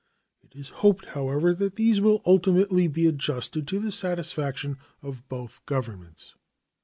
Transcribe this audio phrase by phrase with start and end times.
[0.41, 5.63] It is hoped, however, that these will ultimately be adjusted to the satisfaction of both
[5.67, 6.33] Governments.